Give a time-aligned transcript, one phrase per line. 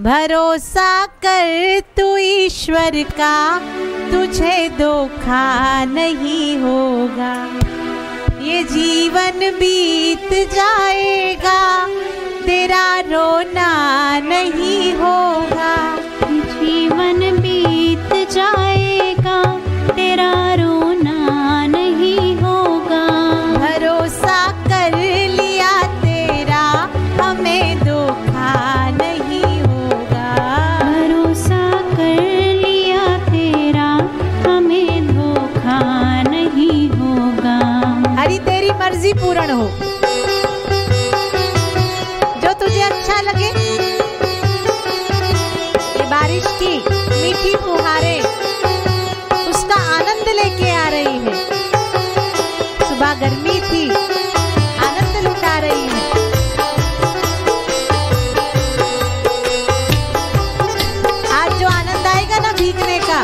[0.00, 3.58] भरोसा कर तू ईश्वर का,
[4.12, 7.34] तुझे धोखा नहीं होगा।
[8.42, 11.86] ये जीवन बीत जाएगा,
[12.46, 13.70] तेरा रोना
[14.18, 15.31] नहीं होगा।
[53.72, 53.88] थी
[54.86, 56.00] आनंद लुटा रही है।
[61.32, 63.20] आज जो आनंद आएगा ना भीगने का,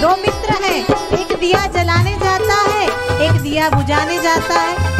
[0.00, 0.80] दो मित्र हैं,
[1.18, 2.86] एक दिया जलाने जाता है,
[3.28, 4.92] एक दिया बुझाने जाता है।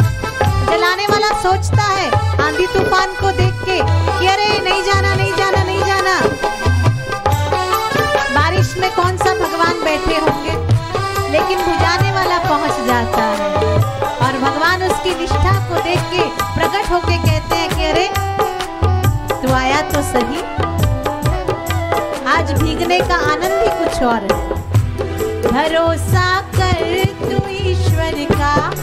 [0.67, 2.09] जलाने वाला सोचता है,
[2.45, 3.77] आंधी तूफ़ान को देख के
[4.19, 6.15] कि अरे नहीं जाना नहीं जाना नहीं जाना।
[15.95, 18.09] देख के प्रकट होके कहते हैं कि अरे,
[19.41, 20.41] तू आया तो सही।
[22.27, 24.55] आज भीगने का आनंद ही कुछ और है।
[25.41, 28.74] भरोसा कर तू ईश्वर का।